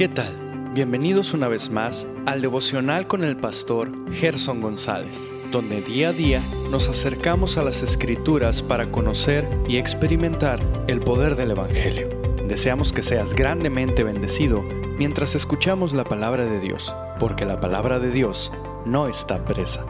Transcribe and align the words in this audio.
¿Qué 0.00 0.08
tal? 0.08 0.34
Bienvenidos 0.72 1.34
una 1.34 1.46
vez 1.46 1.68
más 1.68 2.08
al 2.24 2.40
devocional 2.40 3.06
con 3.06 3.22
el 3.22 3.36
pastor 3.36 3.92
Gerson 4.14 4.62
González, 4.62 5.30
donde 5.52 5.82
día 5.82 6.08
a 6.08 6.12
día 6.14 6.42
nos 6.70 6.88
acercamos 6.88 7.58
a 7.58 7.62
las 7.62 7.82
escrituras 7.82 8.62
para 8.62 8.90
conocer 8.90 9.46
y 9.68 9.76
experimentar 9.76 10.58
el 10.88 11.00
poder 11.00 11.36
del 11.36 11.50
Evangelio. 11.50 12.08
Deseamos 12.48 12.94
que 12.94 13.02
seas 13.02 13.34
grandemente 13.34 14.02
bendecido 14.02 14.62
mientras 14.96 15.34
escuchamos 15.34 15.92
la 15.92 16.04
palabra 16.04 16.46
de 16.46 16.60
Dios, 16.60 16.96
porque 17.18 17.44
la 17.44 17.60
palabra 17.60 17.98
de 17.98 18.10
Dios 18.10 18.50
no 18.86 19.06
está 19.06 19.44
presa. 19.44 19.84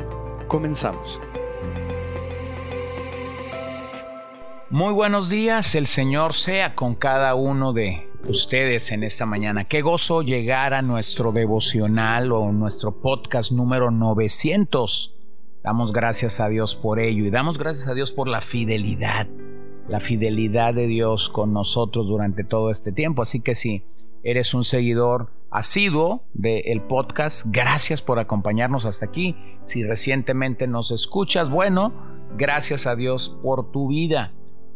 Comenzamos. 0.48 1.20
Muy 4.70 4.92
buenos 4.92 5.28
días, 5.28 5.76
el 5.76 5.86
Señor 5.86 6.32
sea 6.32 6.74
con 6.74 6.96
cada 6.96 7.36
uno 7.36 7.72
de 7.72 8.09
ustedes 8.26 8.92
en 8.92 9.02
esta 9.02 9.26
mañana. 9.26 9.64
Qué 9.64 9.82
gozo 9.82 10.22
llegar 10.22 10.74
a 10.74 10.82
nuestro 10.82 11.32
devocional 11.32 12.32
o 12.32 12.52
nuestro 12.52 13.00
podcast 13.00 13.52
número 13.52 13.90
900. 13.90 15.16
Damos 15.62 15.92
gracias 15.92 16.40
a 16.40 16.48
Dios 16.48 16.74
por 16.74 17.00
ello 17.00 17.24
y 17.24 17.30
damos 17.30 17.58
gracias 17.58 17.88
a 17.88 17.94
Dios 17.94 18.12
por 18.12 18.28
la 18.28 18.40
fidelidad, 18.40 19.26
la 19.88 20.00
fidelidad 20.00 20.74
de 20.74 20.86
Dios 20.86 21.28
con 21.28 21.52
nosotros 21.52 22.08
durante 22.08 22.44
todo 22.44 22.70
este 22.70 22.92
tiempo. 22.92 23.22
Así 23.22 23.40
que 23.40 23.54
si 23.54 23.84
eres 24.22 24.54
un 24.54 24.64
seguidor 24.64 25.30
asiduo 25.50 26.24
del 26.32 26.82
podcast, 26.82 27.46
gracias 27.50 28.00
por 28.02 28.18
acompañarnos 28.18 28.86
hasta 28.86 29.06
aquí. 29.06 29.36
Si 29.64 29.82
recientemente 29.82 30.66
nos 30.66 30.90
escuchas, 30.90 31.50
bueno, 31.50 31.92
gracias 32.36 32.86
a 32.86 32.96
Dios 32.96 33.36
por 33.42 33.70
tu 33.70 33.88
vida. 33.88 34.32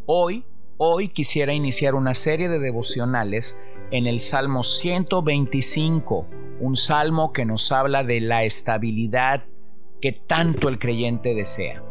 Hoy, 0.07 0.45
hoy 0.77 1.09
quisiera 1.09 1.53
iniciar 1.53 1.95
una 1.95 2.15
serie 2.15 2.49
de 2.49 2.59
devocionales 2.59 3.61
en 3.91 4.07
el 4.07 4.21
Salmo 4.21 4.63
125, 4.63 6.27
un 6.61 6.77
salmo 6.77 7.33
que 7.33 7.45
nos 7.45 7.71
habla 7.71 8.03
de 8.03 8.21
la 8.21 8.45
estabilidad 8.45 9.45
que 10.01 10.13
tanto 10.13 10.69
el 10.69 10.79
creyente 10.79 11.35
desea. 11.35 11.83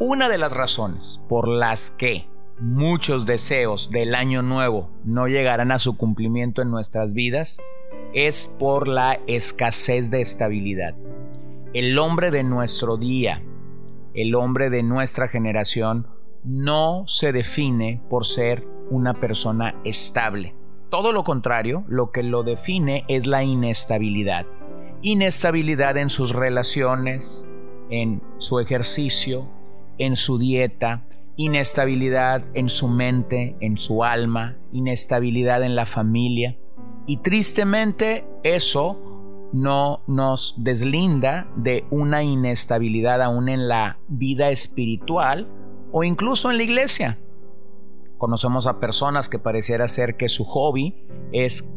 Una 0.00 0.28
de 0.28 0.38
las 0.38 0.52
razones 0.52 1.22
por 1.28 1.48
las 1.48 1.90
que 1.90 2.26
muchos 2.58 3.26
deseos 3.26 3.90
del 3.90 4.14
año 4.14 4.42
nuevo 4.42 4.90
no 5.04 5.26
llegarán 5.26 5.72
a 5.72 5.78
su 5.78 5.96
cumplimiento 5.96 6.62
en 6.62 6.70
nuestras 6.70 7.12
vidas 7.14 7.60
es 8.12 8.46
por 8.46 8.86
la 8.86 9.18
escasez 9.26 10.10
de 10.10 10.20
estabilidad. 10.20 10.94
El 11.72 11.98
hombre 11.98 12.30
de 12.30 12.44
nuestro 12.44 12.96
día, 12.96 13.42
el 14.14 14.36
hombre 14.36 14.70
de 14.70 14.84
nuestra 14.84 15.26
generación, 15.26 16.06
no 16.44 17.04
se 17.06 17.32
define 17.32 18.02
por 18.08 18.24
ser 18.24 18.66
una 18.90 19.14
persona 19.14 19.74
estable. 19.84 20.54
Todo 20.90 21.12
lo 21.12 21.24
contrario, 21.24 21.84
lo 21.88 22.12
que 22.12 22.22
lo 22.22 22.42
define 22.42 23.04
es 23.08 23.26
la 23.26 23.42
inestabilidad. 23.42 24.46
Inestabilidad 25.02 25.96
en 25.96 26.08
sus 26.08 26.34
relaciones, 26.34 27.48
en 27.90 28.22
su 28.38 28.60
ejercicio, 28.60 29.48
en 29.98 30.16
su 30.16 30.38
dieta, 30.38 31.04
inestabilidad 31.36 32.44
en 32.54 32.68
su 32.68 32.88
mente, 32.88 33.56
en 33.60 33.76
su 33.76 34.04
alma, 34.04 34.56
inestabilidad 34.72 35.62
en 35.62 35.74
la 35.74 35.86
familia. 35.86 36.56
Y 37.06 37.18
tristemente 37.18 38.24
eso 38.42 39.50
no 39.52 40.02
nos 40.06 40.62
deslinda 40.62 41.48
de 41.56 41.84
una 41.90 42.22
inestabilidad 42.22 43.22
aún 43.22 43.48
en 43.48 43.68
la 43.68 43.98
vida 44.08 44.50
espiritual 44.50 45.48
o 45.96 46.02
incluso 46.02 46.50
en 46.50 46.56
la 46.56 46.64
iglesia. 46.64 47.18
Conocemos 48.18 48.66
a 48.66 48.80
personas 48.80 49.28
que 49.28 49.38
pareciera 49.38 49.86
ser 49.86 50.16
que 50.16 50.28
su 50.28 50.44
hobby 50.44 51.06
es 51.30 51.72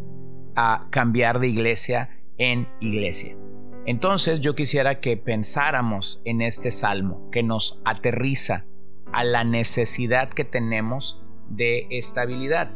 a 0.55 0.87
cambiar 0.89 1.39
de 1.39 1.49
iglesia 1.49 2.19
en 2.39 2.67
iglesia. 2.79 3.37
Entonces 3.85 4.41
yo 4.41 4.55
quisiera 4.55 5.01
que 5.01 5.17
pensáramos 5.17 6.19
en 6.25 6.41
este 6.41 6.71
salmo 6.71 7.29
que 7.31 7.43
nos 7.43 7.79
aterriza 7.85 8.65
a 9.13 9.23
la 9.23 9.43
necesidad 9.43 10.29
que 10.29 10.45
tenemos 10.45 11.21
de 11.49 11.85
estabilidad. 11.91 12.71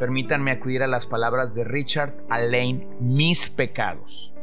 Permítanme 0.00 0.50
acudir 0.50 0.82
a 0.82 0.88
las 0.88 1.06
palabras 1.06 1.54
de 1.54 1.62
Richard 1.62 2.12
Alain, 2.28 2.88
mis 2.98 3.50
pecados. 3.50 4.34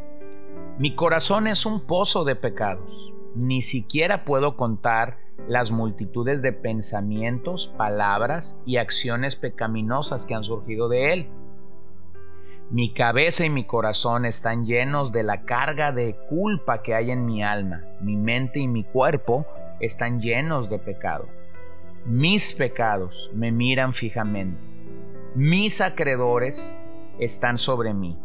Mi 0.79 0.95
corazón 0.95 1.47
es 1.47 1.65
un 1.65 1.85
pozo 1.85 2.23
de 2.23 2.37
pecados. 2.37 3.11
Ni 3.35 3.61
siquiera 3.61 4.23
puedo 4.23 4.55
contar 4.55 5.22
las 5.47 5.71
multitudes 5.71 6.41
de 6.41 6.53
pensamientos, 6.53 7.73
palabras 7.77 8.59
y 8.65 8.77
acciones 8.77 9.35
pecaminosas 9.35 10.25
que 10.25 10.35
han 10.35 10.43
surgido 10.43 10.89
de 10.89 11.13
él. 11.13 11.29
Mi 12.69 12.93
cabeza 12.93 13.45
y 13.45 13.49
mi 13.49 13.65
corazón 13.65 14.25
están 14.25 14.65
llenos 14.65 15.11
de 15.11 15.23
la 15.23 15.43
carga 15.43 15.91
de 15.91 16.15
culpa 16.29 16.81
que 16.81 16.95
hay 16.95 17.11
en 17.11 17.25
mi 17.25 17.43
alma. 17.43 17.83
Mi 18.01 18.15
mente 18.15 18.59
y 18.59 18.67
mi 18.67 18.83
cuerpo 18.83 19.45
están 19.79 20.19
llenos 20.19 20.69
de 20.69 20.79
pecado. 20.79 21.27
Mis 22.05 22.53
pecados 22.53 23.29
me 23.33 23.51
miran 23.51 23.93
fijamente. 23.93 24.59
Mis 25.35 25.81
acreedores 25.81 26.77
están 27.19 27.57
sobre 27.57 27.93
mí. 27.93 28.17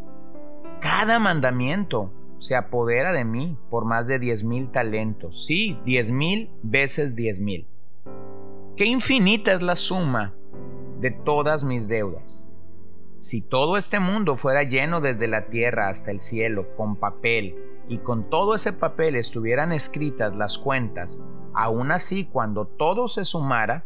Cada 0.80 1.18
mandamiento 1.18 2.12
se 2.38 2.54
apodera 2.54 3.12
de 3.12 3.24
mí 3.24 3.56
por 3.70 3.84
más 3.84 4.06
de 4.06 4.18
diez 4.18 4.44
mil 4.44 4.70
talentos. 4.70 5.44
Sí, 5.46 5.78
diez 5.84 6.10
mil 6.10 6.50
veces 6.62 7.14
diez 7.16 7.40
mil. 7.40 7.66
Qué 8.76 8.86
infinita 8.86 9.52
es 9.52 9.62
la 9.62 9.76
suma 9.76 10.34
de 11.00 11.10
todas 11.10 11.64
mis 11.64 11.88
deudas. 11.88 12.48
Si 13.16 13.40
todo 13.42 13.76
este 13.76 13.98
mundo 13.98 14.36
fuera 14.36 14.62
lleno 14.62 15.00
desde 15.00 15.26
la 15.26 15.46
tierra 15.46 15.88
hasta 15.88 16.12
el 16.12 16.20
cielo 16.20 16.76
con 16.76 16.94
papel 16.94 17.56
y 17.88 17.98
con 17.98 18.30
todo 18.30 18.54
ese 18.54 18.72
papel 18.72 19.16
estuvieran 19.16 19.72
escritas 19.72 20.36
las 20.36 20.58
cuentas, 20.58 21.24
aún 21.54 21.90
así 21.90 22.26
cuando 22.26 22.66
todo 22.66 23.08
se 23.08 23.24
sumara, 23.24 23.84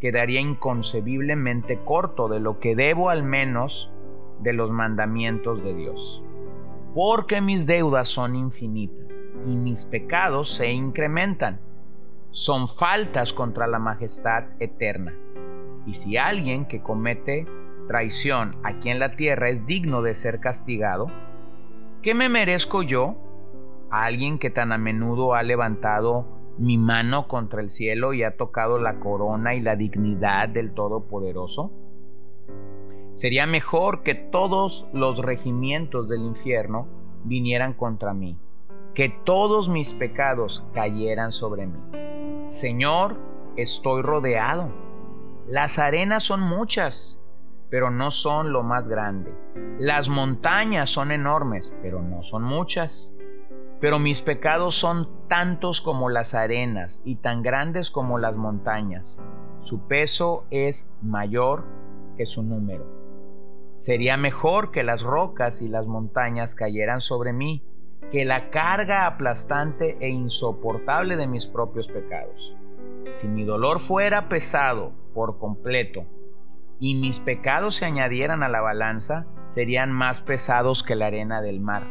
quedaría 0.00 0.40
inconcebiblemente 0.40 1.84
corto 1.84 2.28
de 2.28 2.40
lo 2.40 2.58
que 2.58 2.74
debo 2.74 3.10
al 3.10 3.22
menos 3.22 3.92
de 4.40 4.54
los 4.54 4.70
mandamientos 4.70 5.62
de 5.62 5.74
Dios 5.74 6.24
porque 6.94 7.40
mis 7.40 7.66
deudas 7.66 8.08
son 8.08 8.34
infinitas 8.34 9.26
y 9.46 9.56
mis 9.56 9.84
pecados 9.84 10.54
se 10.54 10.72
incrementan. 10.72 11.60
Son 12.30 12.68
faltas 12.68 13.32
contra 13.32 13.66
la 13.66 13.78
majestad 13.78 14.44
eterna. 14.60 15.14
Y 15.86 15.94
si 15.94 16.16
alguien 16.16 16.66
que 16.66 16.82
comete 16.82 17.46
traición 17.88 18.56
aquí 18.62 18.90
en 18.90 18.98
la 18.98 19.16
tierra 19.16 19.48
es 19.48 19.66
digno 19.66 20.02
de 20.02 20.14
ser 20.14 20.40
castigado, 20.40 21.06
¿qué 22.02 22.14
me 22.14 22.28
merezco 22.28 22.82
yo? 22.82 23.16
¿A 23.90 24.04
alguien 24.04 24.38
que 24.38 24.50
tan 24.50 24.72
a 24.72 24.78
menudo 24.78 25.34
ha 25.34 25.42
levantado 25.42 26.26
mi 26.58 26.76
mano 26.76 27.26
contra 27.26 27.62
el 27.62 27.70
cielo 27.70 28.12
y 28.12 28.22
ha 28.22 28.36
tocado 28.36 28.78
la 28.78 29.00
corona 29.00 29.54
y 29.54 29.60
la 29.60 29.76
dignidad 29.76 30.48
del 30.48 30.72
Todopoderoso? 30.72 31.72
Sería 33.20 33.44
mejor 33.44 34.02
que 34.02 34.14
todos 34.14 34.88
los 34.94 35.18
regimientos 35.18 36.08
del 36.08 36.22
infierno 36.22 36.88
vinieran 37.22 37.74
contra 37.74 38.14
mí, 38.14 38.38
que 38.94 39.10
todos 39.10 39.68
mis 39.68 39.92
pecados 39.92 40.64
cayeran 40.72 41.30
sobre 41.30 41.66
mí. 41.66 41.78
Señor, 42.48 43.18
estoy 43.58 44.00
rodeado. 44.00 44.70
Las 45.46 45.78
arenas 45.78 46.22
son 46.22 46.40
muchas, 46.40 47.22
pero 47.68 47.90
no 47.90 48.10
son 48.10 48.54
lo 48.54 48.62
más 48.62 48.88
grande. 48.88 49.34
Las 49.78 50.08
montañas 50.08 50.88
son 50.88 51.12
enormes, 51.12 51.76
pero 51.82 52.00
no 52.00 52.22
son 52.22 52.42
muchas. 52.42 53.14
Pero 53.82 53.98
mis 53.98 54.22
pecados 54.22 54.76
son 54.76 55.28
tantos 55.28 55.82
como 55.82 56.08
las 56.08 56.34
arenas 56.34 57.02
y 57.04 57.16
tan 57.16 57.42
grandes 57.42 57.90
como 57.90 58.16
las 58.16 58.38
montañas. 58.38 59.22
Su 59.60 59.86
peso 59.88 60.46
es 60.50 60.90
mayor 61.02 61.66
que 62.16 62.24
su 62.24 62.42
número. 62.42 62.99
Sería 63.80 64.18
mejor 64.18 64.72
que 64.72 64.82
las 64.82 65.02
rocas 65.02 65.62
y 65.62 65.68
las 65.70 65.86
montañas 65.86 66.54
cayeran 66.54 67.00
sobre 67.00 67.32
mí 67.32 67.64
que 68.10 68.26
la 68.26 68.50
carga 68.50 69.06
aplastante 69.06 69.96
e 70.00 70.10
insoportable 70.10 71.16
de 71.16 71.26
mis 71.26 71.46
propios 71.46 71.88
pecados. 71.88 72.54
Si 73.12 73.26
mi 73.26 73.42
dolor 73.42 73.80
fuera 73.80 74.28
pesado 74.28 74.92
por 75.14 75.38
completo 75.38 76.04
y 76.78 76.94
mis 76.96 77.20
pecados 77.20 77.76
se 77.76 77.86
añadieran 77.86 78.42
a 78.42 78.50
la 78.50 78.60
balanza, 78.60 79.24
serían 79.48 79.92
más 79.92 80.20
pesados 80.20 80.82
que 80.82 80.94
la 80.94 81.06
arena 81.06 81.40
del 81.40 81.60
mar. 81.60 81.86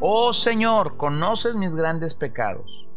Oh 0.00 0.32
Señor, 0.32 0.96
conoces 0.96 1.54
mis 1.56 1.76
grandes 1.76 2.14
pecados. 2.14 2.88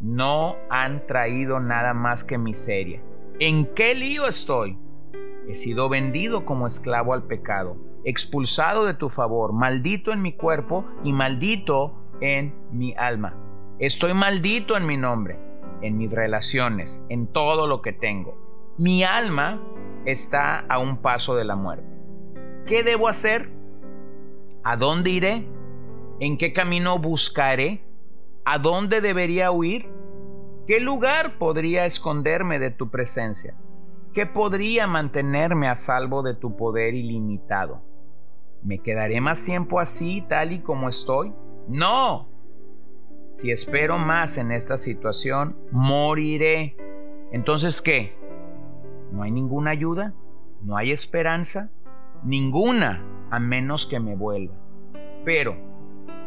No 0.00 0.56
han 0.70 1.06
traído 1.06 1.60
nada 1.60 1.94
más 1.94 2.24
que 2.24 2.36
miseria. 2.36 3.00
¿En 3.38 3.64
qué 3.76 3.94
lío 3.94 4.26
estoy? 4.26 4.76
He 5.50 5.54
sido 5.54 5.88
vendido 5.88 6.44
como 6.44 6.68
esclavo 6.68 7.12
al 7.12 7.24
pecado, 7.24 7.76
expulsado 8.04 8.86
de 8.86 8.94
tu 8.94 9.08
favor, 9.08 9.52
maldito 9.52 10.12
en 10.12 10.22
mi 10.22 10.34
cuerpo 10.34 10.84
y 11.02 11.12
maldito 11.12 11.92
en 12.20 12.54
mi 12.70 12.94
alma. 12.96 13.34
Estoy 13.80 14.14
maldito 14.14 14.76
en 14.76 14.86
mi 14.86 14.96
nombre, 14.96 15.40
en 15.82 15.98
mis 15.98 16.14
relaciones, 16.14 17.04
en 17.08 17.26
todo 17.26 17.66
lo 17.66 17.82
que 17.82 17.92
tengo. 17.92 18.76
Mi 18.78 19.02
alma 19.02 19.60
está 20.04 20.60
a 20.68 20.78
un 20.78 20.98
paso 20.98 21.34
de 21.34 21.44
la 21.44 21.56
muerte. 21.56 21.98
¿Qué 22.66 22.84
debo 22.84 23.08
hacer? 23.08 23.50
¿A 24.62 24.76
dónde 24.76 25.10
iré? 25.10 25.48
¿En 26.20 26.38
qué 26.38 26.52
camino 26.52 27.00
buscaré? 27.00 27.82
¿A 28.44 28.58
dónde 28.58 29.00
debería 29.00 29.50
huir? 29.50 29.88
¿Qué 30.68 30.78
lugar 30.78 31.38
podría 31.38 31.86
esconderme 31.86 32.60
de 32.60 32.70
tu 32.70 32.88
presencia? 32.88 33.56
¿Qué 34.12 34.26
podría 34.26 34.88
mantenerme 34.88 35.68
a 35.68 35.76
salvo 35.76 36.22
de 36.22 36.34
tu 36.34 36.56
poder 36.56 36.94
ilimitado? 36.94 37.80
¿Me 38.62 38.80
quedaré 38.80 39.20
más 39.20 39.44
tiempo 39.44 39.78
así, 39.78 40.22
tal 40.22 40.52
y 40.52 40.62
como 40.62 40.88
estoy? 40.88 41.32
No. 41.68 42.28
Si 43.30 43.52
espero 43.52 43.98
más 43.98 44.36
en 44.36 44.50
esta 44.50 44.76
situación, 44.76 45.56
moriré. 45.70 46.76
Entonces, 47.30 47.80
¿qué? 47.80 48.18
¿No 49.12 49.22
hay 49.22 49.30
ninguna 49.30 49.70
ayuda? 49.70 50.12
¿No 50.60 50.76
hay 50.76 50.90
esperanza? 50.90 51.70
Ninguna, 52.24 53.04
a 53.30 53.38
menos 53.38 53.86
que 53.86 54.00
me 54.00 54.16
vuelva. 54.16 54.56
Pero, 55.24 55.56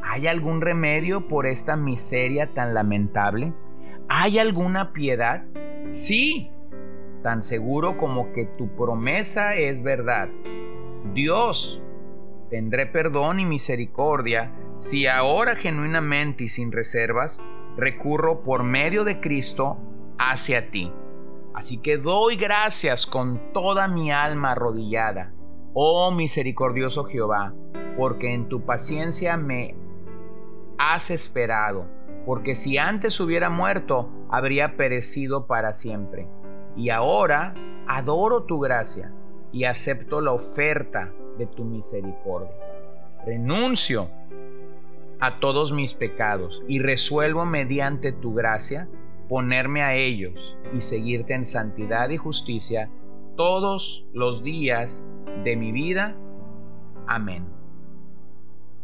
¿hay 0.02 0.28
algún 0.28 0.62
remedio 0.62 1.28
por 1.28 1.46
esta 1.46 1.76
miseria 1.76 2.54
tan 2.54 2.74
lamentable? 2.74 3.54
¿Hay 4.08 4.40
alguna 4.40 4.94
piedad? 4.94 5.44
Sí, 5.90 6.53
tan 7.24 7.42
seguro 7.42 7.98
como 7.98 8.34
que 8.34 8.46
tu 8.46 8.76
promesa 8.76 9.56
es 9.56 9.82
verdad. 9.82 10.30
Dios, 11.14 11.82
tendré 12.50 12.86
perdón 12.86 13.40
y 13.40 13.46
misericordia 13.46 14.52
si 14.78 15.08
ahora 15.08 15.56
genuinamente 15.56 16.44
y 16.44 16.50
sin 16.50 16.72
reservas 16.72 17.42
recurro 17.78 18.44
por 18.44 18.64
medio 18.64 19.04
de 19.04 19.20
Cristo 19.20 19.78
hacia 20.20 20.70
ti. 20.70 20.92
Así 21.56 21.82
que 21.82 21.98
doy 21.98 22.36
gracias 22.36 23.06
con 23.06 23.54
toda 23.54 23.88
mi 23.88 24.12
alma 24.12 24.52
arrodillada, 24.52 25.34
oh 25.74 26.12
misericordioso 26.12 27.06
Jehová, 27.06 27.54
porque 27.98 28.34
en 28.34 28.50
tu 28.50 28.66
paciencia 28.66 29.38
me 29.38 29.76
has 30.78 31.12
esperado, 31.12 31.88
porque 32.26 32.56
si 32.56 32.78
antes 32.78 33.20
hubiera 33.20 33.50
muerto, 33.50 34.10
habría 34.30 34.76
perecido 34.78 35.46
para 35.46 35.74
siempre. 35.74 36.28
Y 36.76 36.90
ahora 36.90 37.54
adoro 37.88 38.44
tu 38.44 38.60
gracia 38.60 39.12
y 39.52 39.66
acepto 39.66 40.22
la 40.22 40.32
oferta 40.32 41.12
de 41.38 41.46
tu 41.46 41.64
misericordia. 41.64 42.52
Renuncio 43.26 44.10
a 45.20 45.40
todos 45.40 45.72
mis 45.72 45.94
pecados 45.94 46.64
y 46.68 46.80
resuelvo 46.80 47.46
mediante 47.46 48.12
tu 48.12 48.34
gracia 48.34 48.88
ponerme 49.30 49.82
a 49.82 49.96
ellos 49.96 50.58
y 50.74 50.82
seguirte 50.82 51.34
en 51.34 51.46
santidad 51.46 52.10
y 52.10 52.18
justicia 52.18 52.90
todos 53.36 54.06
los 54.14 54.44
días 54.44 55.04
de 55.44 55.56
mi 55.56 55.72
vida. 55.72 56.16
Amén. 57.08 57.46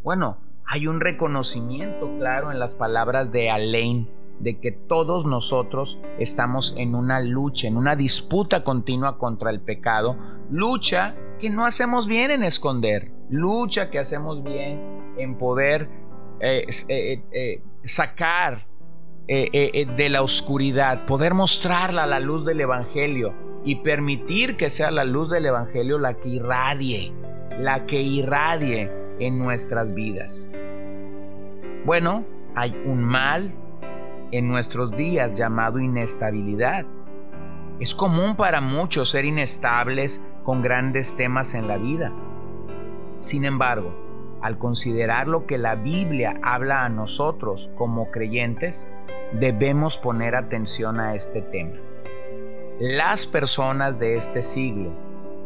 Bueno, 0.04 0.38
hay 0.66 0.88
un 0.88 1.02
reconocimiento 1.02 2.10
claro 2.18 2.52
en 2.52 2.60
las 2.60 2.76
palabras 2.76 3.32
de 3.32 3.50
Alain 3.50 4.08
de 4.40 4.60
que 4.60 4.72
todos 4.72 5.26
nosotros 5.26 6.00
estamos 6.18 6.74
en 6.78 6.96
una 6.96 7.20
lucha, 7.20 7.68
en 7.68 7.78
una 7.78 7.96
disputa 7.96 8.64
continua 8.64 9.18
contra 9.18 9.50
el 9.50 9.62
pecado, 9.62 10.16
lucha 10.50 11.16
que 11.40 11.50
no 11.50 11.66
hacemos 11.66 12.08
bien 12.08 12.32
en 12.32 12.44
esconder, 12.44 13.12
lucha 13.30 13.90
que 13.90 14.00
hacemos 14.00 14.44
bien 14.44 15.14
en 15.18 15.38
poder 15.38 15.90
eh, 16.40 16.66
eh, 16.88 17.24
eh, 17.32 17.62
sacar 17.84 18.68
de 19.28 20.10
la 20.10 20.24
oscuridad, 20.24 21.06
poder 21.06 21.36
mostrarla 21.36 22.04
a 22.04 22.08
la 22.08 22.20
luz 22.20 22.48
del 22.48 22.62
Evangelio 22.62 23.32
y 23.64 23.76
permitir 23.76 24.58
que 24.58 24.72
sea 24.72 24.90
la 24.90 25.04
luz 25.04 25.30
del 25.30 25.46
Evangelio 25.46 26.00
la 26.00 26.16
que 26.16 26.30
irradie, 26.30 27.14
la 27.60 27.86
que 27.86 28.02
irradie 28.02 28.90
en 29.20 29.38
nuestras 29.38 29.94
vidas. 29.94 30.50
Bueno, 31.86 32.26
hay 32.56 32.76
un 32.86 33.04
mal 33.04 33.54
en 34.32 34.48
nuestros 34.48 34.96
días 34.96 35.36
llamado 35.36 35.80
inestabilidad. 35.80 36.86
Es 37.80 37.96
común 37.96 38.36
para 38.36 38.62
muchos 38.62 39.10
ser 39.10 39.26
inestables 39.26 40.24
con 40.44 40.62
grandes 40.62 41.16
temas 41.16 41.56
en 41.56 41.68
la 41.68 41.78
vida. 41.78 42.12
Sin 43.20 43.46
embargo, 43.46 43.94
al 44.42 44.58
considerar 44.58 45.28
lo 45.28 45.46
que 45.46 45.58
la 45.58 45.76
Biblia 45.76 46.40
habla 46.44 46.86
a 46.86 46.90
nosotros 46.90 47.72
como 47.78 48.10
creyentes, 48.12 48.92
debemos 49.34 49.98
poner 49.98 50.36
atención 50.36 51.00
a 51.00 51.16
este 51.16 51.42
tema. 51.42 51.76
Las 52.80 53.26
personas 53.26 54.00
de 54.00 54.16
este 54.16 54.42
siglo 54.42 54.92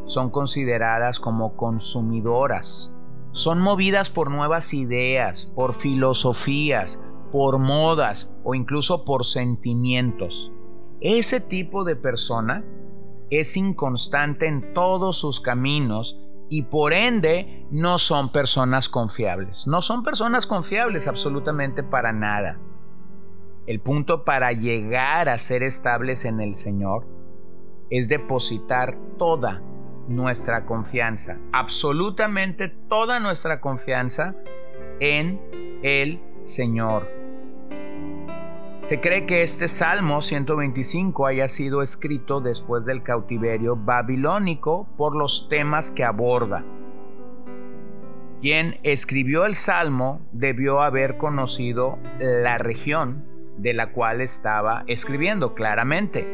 son 0.05 0.29
consideradas 0.29 1.19
como 1.19 1.55
consumidoras, 1.55 2.93
son 3.31 3.61
movidas 3.61 4.11
por 4.11 4.29
nuevas 4.29 4.73
ideas, 4.75 5.51
por 5.55 5.73
filosofías, 5.73 7.01
por 7.33 7.57
modas 7.57 8.29
o 8.43 8.53
incluso 8.53 9.05
por 9.05 9.25
sentimientos. 9.25 10.51
Ese 11.01 11.41
tipo 11.41 11.83
de 11.83 11.95
persona 11.95 12.63
es 13.31 13.57
inconstante 13.57 14.47
en 14.47 14.75
todos 14.75 15.17
sus 15.17 15.41
caminos 15.41 16.15
y 16.47 16.61
por 16.61 16.93
ende 16.93 17.65
no 17.71 17.97
son 17.97 18.31
personas 18.31 18.87
confiables. 18.87 19.65
No 19.65 19.81
son 19.81 20.03
personas 20.03 20.45
confiables 20.45 21.07
absolutamente 21.07 21.81
para 21.81 22.13
nada. 22.13 22.59
El 23.65 23.79
punto 23.79 24.25
para 24.25 24.51
llegar 24.51 25.27
a 25.27 25.39
ser 25.39 25.63
estables 25.63 26.25
en 26.25 26.39
el 26.39 26.53
Señor 26.53 27.07
es 27.89 28.09
depositar 28.09 28.95
toda 29.17 29.63
nuestra 30.07 30.67
confianza, 30.67 31.39
absolutamente 31.51 32.67
toda 32.69 33.19
nuestra 33.19 33.59
confianza 33.59 34.35
en 34.99 35.41
el 35.81 36.21
Señor. 36.43 37.22
Se 38.83 38.99
cree 38.99 39.25
que 39.25 39.41
este 39.41 39.69
Salmo 39.69 40.19
125 40.19 41.25
haya 41.25 41.47
sido 41.47 41.81
escrito 41.81 42.41
después 42.41 42.83
del 42.83 43.01
cautiverio 43.01 43.77
babilónico 43.77 44.89
por 44.97 45.15
los 45.15 45.47
temas 45.47 45.89
que 45.89 46.03
aborda. 46.03 46.65
Quien 48.41 48.81
escribió 48.83 49.45
el 49.45 49.55
Salmo 49.55 50.19
debió 50.33 50.81
haber 50.81 51.15
conocido 51.17 51.97
la 52.19 52.57
región 52.57 53.25
de 53.57 53.71
la 53.71 53.93
cual 53.93 54.19
estaba 54.19 54.83
escribiendo 54.87 55.55
claramente. 55.55 56.27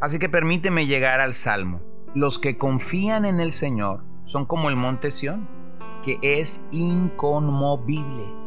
Así 0.00 0.18
que 0.18 0.28
permíteme 0.28 0.86
llegar 0.86 1.20
al 1.20 1.32
Salmo. 1.32 1.80
Los 2.14 2.38
que 2.38 2.58
confían 2.58 3.24
en 3.24 3.40
el 3.40 3.52
Señor 3.52 4.04
son 4.24 4.44
como 4.44 4.68
el 4.68 4.76
monte 4.76 5.10
Sión, 5.10 5.48
que 6.04 6.18
es 6.20 6.66
inconmovible 6.72 8.41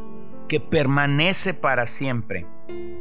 que 0.47 0.59
permanece 0.59 1.53
para 1.53 1.85
siempre. 1.85 2.45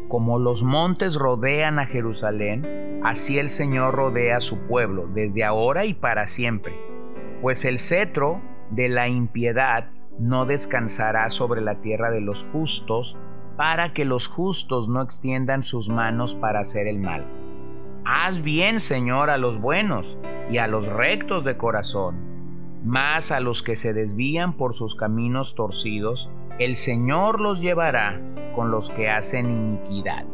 Como 0.09 0.39
los 0.39 0.63
montes 0.63 1.17
rodean 1.17 1.79
a 1.79 1.87
Jerusalén, 1.87 3.01
así 3.05 3.39
el 3.39 3.49
Señor 3.49 3.95
rodea 3.95 4.37
a 4.37 4.41
su 4.41 4.59
pueblo, 4.67 5.09
desde 5.13 5.45
ahora 5.45 5.85
y 5.85 5.95
para 5.95 6.27
siempre. 6.27 6.75
Pues 7.43 7.65
el 7.65 7.79
cetro 7.79 8.41
de 8.71 8.89
la 8.89 9.09
impiedad 9.09 9.91
no 10.19 10.47
descansará 10.47 11.31
sobre 11.31 11.61
la 11.61 11.81
tierra 11.81 12.11
de 12.11 12.21
los 12.21 12.45
justos, 12.45 13.19
para 13.57 13.93
que 13.93 14.05
los 14.05 14.27
justos 14.27 14.89
no 14.89 15.01
extiendan 15.01 15.63
sus 15.63 15.89
manos 15.89 16.35
para 16.35 16.61
hacer 16.61 16.89
el 16.89 16.99
mal. 16.99 17.25
Haz 18.05 18.43
bien, 18.43 18.81
Señor, 18.81 19.31
a 19.31 19.39
los 19.39 19.61
buenos 19.61 20.19
y 20.51 20.59
a 20.59 20.67
los 20.67 20.87
rectos 20.87 21.45
de 21.45 21.57
corazón 21.57 22.35
mas 22.85 23.33
a 23.33 23.41
los 23.41 23.63
que 23.63 23.77
se 23.77 23.95
desvían 23.95 24.57
por 24.59 24.75
sus 24.75 24.95
caminos 24.95 25.55
torcidos, 25.55 26.31
el 26.59 26.77
Señor 26.77 27.41
los 27.41 27.61
llevará 27.61 28.21
con 28.55 28.71
los 28.71 28.91
que 28.91 29.11
hacen 29.11 29.51
iniquidad. 29.51 30.25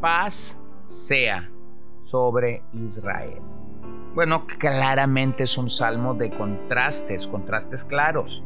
Paz 0.00 0.60
sea 0.86 1.50
sobre 2.02 2.62
Israel. 2.74 3.40
Bueno, 4.14 4.46
claramente 4.46 5.44
es 5.44 5.56
un 5.56 5.70
salmo 5.70 6.14
de 6.14 6.30
contrastes, 6.30 7.26
contrastes 7.26 7.84
claros. 7.84 8.44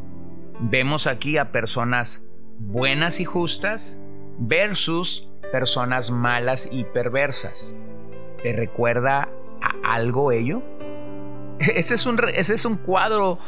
Vemos 0.60 1.06
aquí 1.06 1.36
a 1.36 1.52
personas 1.52 2.24
buenas 2.58 3.20
y 3.20 3.24
justas 3.24 4.00
versus 4.38 5.28
personas 5.52 6.10
malas 6.10 6.68
y 6.70 6.84
perversas. 6.84 7.74
¿Te 8.42 8.52
recuerda 8.52 9.28
a 9.60 9.94
algo 9.94 10.32
ello? 10.32 10.62
Ese 11.58 11.96
es, 11.96 12.06
un, 12.06 12.20
ese 12.34 12.54
es 12.54 12.64
un 12.64 12.76
cuadro 12.76 13.40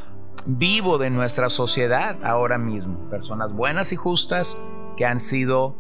vivo 0.47 0.99
de 0.99 1.11
nuestra 1.11 1.49
sociedad 1.49 2.17
ahora 2.25 2.59
mismo. 2.59 3.09
Personas 3.11 3.53
buenas 3.53 3.93
y 3.93 3.97
justas 3.97 4.61
que 4.97 5.05
han 5.05 5.19
sido 5.19 5.77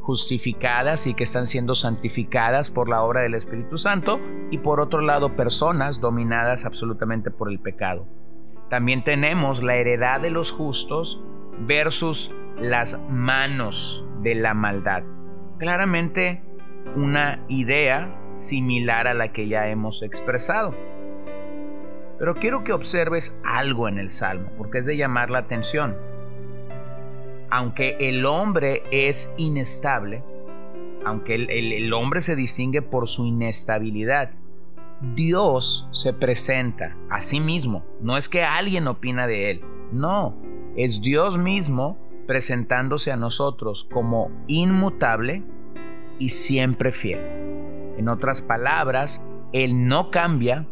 justificadas 0.00 1.06
y 1.06 1.14
que 1.14 1.24
están 1.24 1.46
siendo 1.46 1.74
santificadas 1.74 2.70
por 2.70 2.88
la 2.88 3.02
obra 3.02 3.22
del 3.22 3.34
Espíritu 3.34 3.78
Santo 3.78 4.20
y 4.50 4.58
por 4.58 4.80
otro 4.80 5.00
lado 5.00 5.34
personas 5.34 6.00
dominadas 6.00 6.64
absolutamente 6.64 7.30
por 7.30 7.50
el 7.50 7.58
pecado. 7.58 8.06
También 8.68 9.02
tenemos 9.02 9.62
la 9.62 9.76
heredad 9.76 10.20
de 10.20 10.30
los 10.30 10.52
justos 10.52 11.22
versus 11.60 12.34
las 12.58 13.02
manos 13.08 14.04
de 14.22 14.34
la 14.34 14.52
maldad. 14.52 15.04
Claramente 15.58 16.42
una 16.96 17.44
idea 17.48 18.20
similar 18.36 19.06
a 19.06 19.14
la 19.14 19.32
que 19.32 19.48
ya 19.48 19.68
hemos 19.68 20.02
expresado. 20.02 20.74
Pero 22.18 22.34
quiero 22.34 22.64
que 22.64 22.72
observes 22.72 23.40
algo 23.44 23.88
en 23.88 23.98
el 23.98 24.10
Salmo, 24.10 24.50
porque 24.56 24.78
es 24.78 24.86
de 24.86 24.96
llamar 24.96 25.30
la 25.30 25.38
atención. 25.38 25.96
Aunque 27.50 27.96
el 28.00 28.24
hombre 28.26 28.82
es 28.90 29.32
inestable, 29.36 30.22
aunque 31.04 31.34
el, 31.34 31.92
hombre 31.92 32.22
se 32.22 32.36
distingue 32.36 32.82
por 32.82 33.08
su 33.08 33.26
inestabilidad, 33.26 34.30
Dios 35.14 35.88
se 35.90 36.12
presenta 36.12 36.96
a 37.10 37.20
sí 37.20 37.40
mismo. 37.40 37.84
No 38.00 38.16
es 38.16 38.28
que 38.28 38.42
alguien 38.42 38.88
opina 38.88 39.26
de 39.26 39.50
él, 39.50 39.60
no, 39.92 40.34
es 40.76 41.02
Dios 41.02 41.38
mismo 41.38 41.98
presentándose 42.26 43.12
a 43.12 43.16
nosotros 43.16 43.86
como 43.92 44.30
inmutable 44.46 45.42
y 46.18 46.30
siempre 46.30 46.90
fiel. 46.90 47.20
En 47.98 48.08
otras 48.08 48.40
palabras, 48.40 49.24
Él 49.52 49.86
no 49.86 50.10
cambia, 50.10 50.66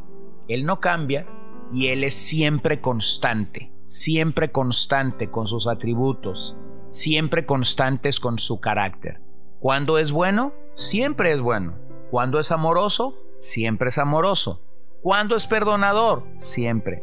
Él 0.55 0.65
no 0.67 0.81
cambia 0.81 1.27
y 1.73 1.89
Él 1.89 2.05
es 2.05 2.15
siempre 2.15 2.81
constante, 2.81 3.73
siempre 3.87 4.53
constante 4.53 5.31
con 5.31 5.47
sus 5.47 5.67
atributos, 5.67 6.57
siempre 6.91 7.47
constantes 7.47 8.21
con 8.21 8.39
su 8.39 8.61
carácter. 8.61 9.21
Cuando 9.61 9.99
es 9.99 10.13
bueno, 10.13 10.53
siempre 10.77 11.33
es 11.33 11.41
bueno. 11.41 11.79
Cuando 12.11 12.39
es 12.39 12.53
amoroso, 12.53 13.17
siempre 13.39 13.89
es 13.89 13.99
amoroso. 13.99 14.61
Cuando 15.03 15.35
es 15.35 15.47
perdonador, 15.47 16.25
siempre. 16.39 17.03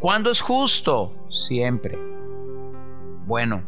Cuando 0.00 0.30
es 0.30 0.40
justo, 0.40 1.14
siempre. 1.28 1.98
Bueno, 3.26 3.62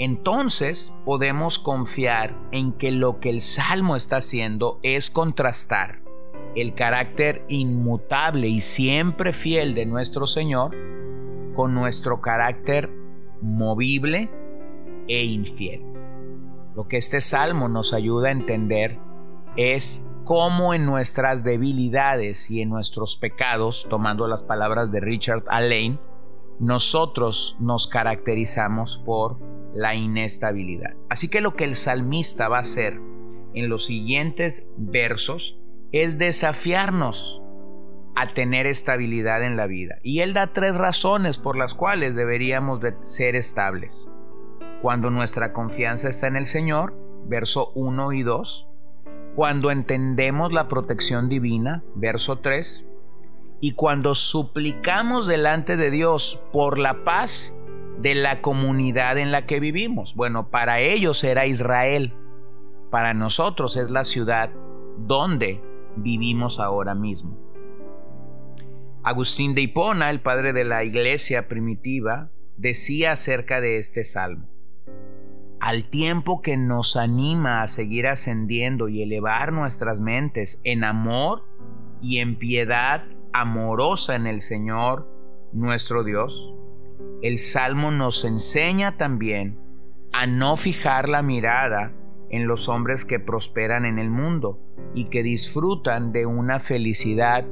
entonces 0.00 0.94
podemos 1.04 1.58
confiar 1.58 2.34
en 2.50 2.72
que 2.72 2.90
lo 2.90 3.20
que 3.20 3.30
el 3.30 3.40
Salmo 3.40 3.94
está 3.94 4.16
haciendo 4.16 4.80
es 4.82 5.10
contrastar 5.10 5.99
el 6.56 6.74
carácter 6.74 7.44
inmutable 7.48 8.48
y 8.48 8.60
siempre 8.60 9.32
fiel 9.32 9.74
de 9.74 9.86
nuestro 9.86 10.26
Señor 10.26 10.76
con 11.54 11.74
nuestro 11.74 12.20
carácter 12.20 12.90
movible 13.40 14.30
e 15.08 15.24
infiel. 15.24 15.82
Lo 16.74 16.88
que 16.88 16.96
este 16.96 17.20
salmo 17.20 17.68
nos 17.68 17.92
ayuda 17.92 18.28
a 18.28 18.32
entender 18.32 18.98
es 19.56 20.06
cómo 20.24 20.74
en 20.74 20.86
nuestras 20.86 21.42
debilidades 21.42 22.50
y 22.50 22.62
en 22.62 22.68
nuestros 22.68 23.16
pecados, 23.16 23.86
tomando 23.90 24.28
las 24.28 24.42
palabras 24.42 24.92
de 24.92 25.00
Richard 25.00 25.44
Allain, 25.48 25.98
nosotros 26.60 27.56
nos 27.58 27.86
caracterizamos 27.86 28.98
por 28.98 29.38
la 29.74 29.94
inestabilidad. 29.94 30.94
Así 31.08 31.28
que 31.28 31.40
lo 31.40 31.52
que 31.52 31.64
el 31.64 31.74
salmista 31.74 32.48
va 32.48 32.58
a 32.58 32.60
hacer 32.60 33.00
en 33.54 33.68
los 33.68 33.86
siguientes 33.86 34.66
versos 34.76 35.59
es 35.92 36.18
desafiarnos 36.18 37.42
a 38.16 38.34
tener 38.34 38.66
estabilidad 38.66 39.42
en 39.42 39.56
la 39.56 39.66
vida. 39.66 39.98
Y 40.02 40.20
él 40.20 40.34
da 40.34 40.48
tres 40.48 40.76
razones 40.76 41.38
por 41.38 41.56
las 41.56 41.74
cuales 41.74 42.14
deberíamos 42.14 42.80
de 42.80 42.94
ser 43.02 43.36
estables. 43.36 44.08
Cuando 44.82 45.10
nuestra 45.10 45.52
confianza 45.52 46.08
está 46.08 46.26
en 46.26 46.36
el 46.36 46.46
Señor, 46.46 46.94
verso 47.26 47.72
1 47.74 48.12
y 48.12 48.22
2. 48.22 48.68
Cuando 49.34 49.70
entendemos 49.70 50.52
la 50.52 50.68
protección 50.68 51.28
divina, 51.28 51.82
verso 51.94 52.36
3. 52.36 52.86
Y 53.60 53.72
cuando 53.72 54.14
suplicamos 54.14 55.26
delante 55.26 55.76
de 55.76 55.90
Dios 55.90 56.42
por 56.52 56.78
la 56.78 57.04
paz 57.04 57.56
de 58.00 58.14
la 58.14 58.40
comunidad 58.40 59.18
en 59.18 59.30
la 59.30 59.46
que 59.46 59.60
vivimos. 59.60 60.14
Bueno, 60.14 60.48
para 60.48 60.80
ellos 60.80 61.22
era 61.22 61.46
Israel, 61.46 62.14
para 62.90 63.12
nosotros 63.14 63.76
es 63.76 63.90
la 63.90 64.04
ciudad 64.04 64.50
donde 64.98 65.62
vivimos 65.96 66.60
ahora 66.60 66.94
mismo. 66.94 67.38
Agustín 69.02 69.54
de 69.54 69.62
Hipona, 69.62 70.10
el 70.10 70.20
padre 70.20 70.52
de 70.52 70.64
la 70.64 70.84
iglesia 70.84 71.48
primitiva, 71.48 72.30
decía 72.56 73.12
acerca 73.12 73.60
de 73.60 73.78
este 73.78 74.04
salmo. 74.04 74.48
Al 75.58 75.84
tiempo 75.84 76.42
que 76.42 76.56
nos 76.56 76.96
anima 76.96 77.62
a 77.62 77.66
seguir 77.66 78.06
ascendiendo 78.06 78.88
y 78.88 79.02
elevar 79.02 79.52
nuestras 79.52 80.00
mentes 80.00 80.60
en 80.64 80.84
amor 80.84 81.44
y 82.02 82.18
en 82.18 82.36
piedad 82.36 83.04
amorosa 83.32 84.16
en 84.16 84.26
el 84.26 84.42
Señor 84.42 85.08
nuestro 85.52 86.04
Dios, 86.04 86.54
el 87.22 87.38
Salmo 87.38 87.90
nos 87.90 88.24
enseña 88.24 88.96
también 88.96 89.58
a 90.12 90.26
no 90.26 90.56
fijar 90.56 91.08
la 91.08 91.22
mirada 91.22 91.92
en 92.30 92.46
los 92.46 92.68
hombres 92.68 93.04
que 93.04 93.18
prosperan 93.18 93.84
en 93.84 93.98
el 93.98 94.10
mundo 94.10 94.58
y 94.94 95.06
que 95.06 95.22
disfrutan 95.22 96.12
de 96.12 96.26
una 96.26 96.60
felicidad 96.60 97.44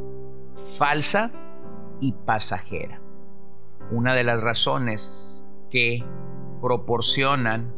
falsa 0.76 1.32
y 2.00 2.12
pasajera. 2.12 3.00
Una 3.90 4.14
de 4.14 4.25
las 4.25 4.40
razones 4.40 5.47
que 5.70 6.04
proporcionan 6.61 7.75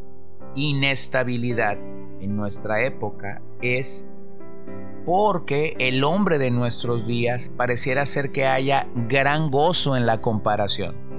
inestabilidad 0.54 1.78
en 2.20 2.36
nuestra 2.36 2.84
época 2.84 3.40
es 3.62 4.08
porque 5.04 5.74
el 5.78 6.04
hombre 6.04 6.38
de 6.38 6.50
nuestros 6.50 7.06
días 7.06 7.50
pareciera 7.56 8.04
ser 8.04 8.32
que 8.32 8.46
haya 8.46 8.88
gran 9.08 9.50
gozo 9.50 9.96
en 9.96 10.06
la 10.06 10.20
comparación 10.20 11.10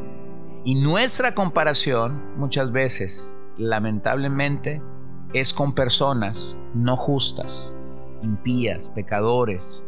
y 0.64 0.76
nuestra 0.76 1.34
comparación 1.34 2.38
muchas 2.38 2.72
veces, 2.72 3.40
lamentablemente, 3.58 4.82
es 5.34 5.54
con 5.54 5.74
personas 5.74 6.58
no 6.74 6.98
justas, 6.98 7.76
impías, 8.22 8.90
pecadores, 8.90 9.86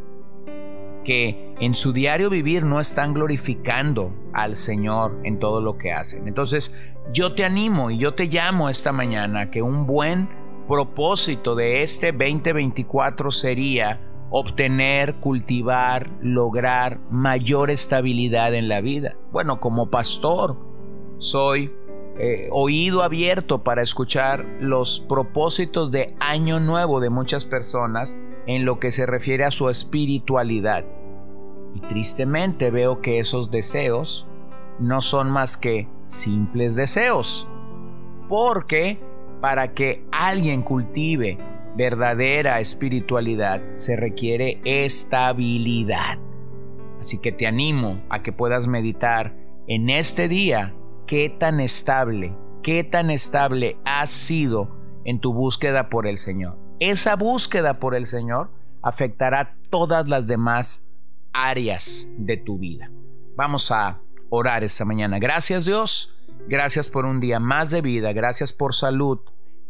que 1.03 1.55
en 1.59 1.73
su 1.73 1.91
diario 1.91 2.29
vivir 2.29 2.63
no 2.63 2.79
están 2.79 3.13
glorificando 3.13 4.13
al 4.33 4.55
Señor 4.55 5.19
en 5.23 5.39
todo 5.39 5.61
lo 5.61 5.77
que 5.77 5.91
hacen. 5.91 6.27
Entonces, 6.27 6.73
yo 7.11 7.35
te 7.35 7.43
animo 7.43 7.91
y 7.91 7.97
yo 7.97 8.13
te 8.15 8.25
llamo 8.25 8.69
esta 8.69 8.91
mañana 8.91 9.51
que 9.51 9.61
un 9.61 9.85
buen 9.85 10.29
propósito 10.67 11.55
de 11.55 11.83
este 11.83 12.11
2024 12.11 13.31
sería 13.31 13.99
obtener, 14.29 15.15
cultivar, 15.15 16.09
lograr 16.21 16.99
mayor 17.11 17.69
estabilidad 17.69 18.55
en 18.55 18.67
la 18.67 18.81
vida. 18.81 19.15
Bueno, 19.31 19.59
como 19.59 19.89
pastor, 19.89 20.57
soy 21.19 21.71
eh, 22.17 22.47
oído 22.51 23.01
abierto 23.01 23.63
para 23.63 23.81
escuchar 23.81 24.45
los 24.59 24.99
propósitos 24.99 25.89
de 25.89 26.15
año 26.19 26.59
nuevo 26.59 26.99
de 26.99 27.09
muchas 27.09 27.43
personas 27.45 28.17
en 28.45 28.65
lo 28.65 28.79
que 28.79 28.91
se 28.91 29.05
refiere 29.05 29.45
a 29.45 29.51
su 29.51 29.69
espiritualidad. 29.69 30.85
Y 31.73 31.79
tristemente 31.81 32.69
veo 32.69 33.01
que 33.01 33.17
esos 33.17 33.49
deseos 33.49 34.27
no 34.79 35.01
son 35.01 35.31
más 35.31 35.57
que 35.57 35.87
simples 36.05 36.75
deseos. 36.75 37.47
Porque 38.29 38.99
para 39.41 39.73
que 39.73 40.05
alguien 40.11 40.61
cultive 40.61 41.37
verdadera 41.75 42.59
espiritualidad 42.59 43.61
se 43.73 43.95
requiere 43.95 44.61
estabilidad. 44.65 46.19
Así 46.99 47.17
que 47.17 47.31
te 47.31 47.47
animo 47.47 48.03
a 48.09 48.21
que 48.21 48.31
puedas 48.31 48.67
meditar 48.67 49.35
en 49.67 49.89
este 49.89 50.27
día 50.27 50.75
qué 51.07 51.29
tan 51.29 51.59
estable, 51.59 52.35
qué 52.61 52.83
tan 52.83 53.09
estable 53.09 53.77
has 53.85 54.09
sido 54.09 54.77
en 55.05 55.19
tu 55.19 55.33
búsqueda 55.33 55.89
por 55.89 56.07
el 56.07 56.17
Señor. 56.17 56.57
Esa 56.79 57.15
búsqueda 57.15 57.79
por 57.79 57.95
el 57.95 58.07
Señor 58.07 58.49
afectará 58.81 59.55
todas 59.69 60.07
las 60.07 60.27
demás 60.27 60.89
áreas 61.33 62.07
de 62.17 62.37
tu 62.37 62.57
vida. 62.57 62.89
Vamos 63.35 63.71
a 63.71 63.99
orar 64.29 64.63
esta 64.63 64.85
mañana. 64.85 65.19
Gracias 65.19 65.65
Dios, 65.65 66.15
gracias 66.47 66.89
por 66.89 67.05
un 67.05 67.19
día 67.19 67.39
más 67.39 67.71
de 67.71 67.81
vida, 67.81 68.13
gracias 68.13 68.53
por 68.53 68.73
salud, 68.73 69.19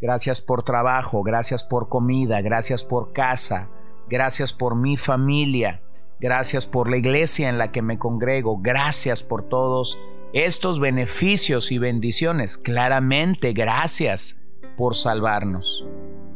Gracias 0.04 0.42
por 0.42 0.62
trabajo, 0.64 1.22
gracias 1.22 1.64
por 1.64 1.88
comida, 1.88 2.42
gracias 2.42 2.84
por 2.84 3.14
casa, 3.14 3.70
gracias 4.06 4.52
por 4.52 4.76
mi 4.76 4.98
familia, 4.98 5.80
gracias 6.20 6.66
por 6.66 6.90
la 6.90 6.98
iglesia 6.98 7.48
en 7.48 7.56
la 7.56 7.72
que 7.72 7.80
me 7.80 7.98
congrego, 7.98 8.58
gracias 8.60 9.22
por 9.22 9.48
todos 9.48 9.98
estos 10.34 10.80
beneficios 10.80 11.70
y 11.70 11.78
bendiciones. 11.78 12.58
Claramente, 12.58 13.52
gracias 13.52 14.42
por 14.76 14.96
salvarnos. 14.96 15.86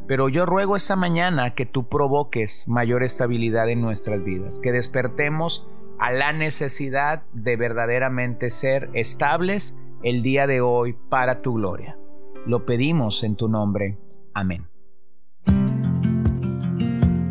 Pero 0.06 0.28
yo 0.28 0.46
ruego 0.46 0.76
esta 0.76 0.94
mañana 0.94 1.54
que 1.54 1.66
tú 1.66 1.88
provoques 1.88 2.68
mayor 2.68 3.02
estabilidad 3.02 3.68
en 3.68 3.80
nuestras 3.80 4.22
vidas, 4.22 4.60
que 4.60 4.70
despertemos 4.70 5.66
a 5.98 6.12
la 6.12 6.32
necesidad 6.32 7.24
de 7.32 7.56
verdaderamente 7.56 8.50
ser 8.50 8.88
estables 8.94 9.76
el 10.04 10.22
día 10.22 10.46
de 10.46 10.60
hoy 10.60 10.96
para 11.10 11.42
tu 11.42 11.54
gloria. 11.54 11.98
Lo 12.46 12.64
pedimos 12.64 13.24
en 13.24 13.34
tu 13.34 13.48
nombre. 13.48 13.98
Amén. 14.32 14.64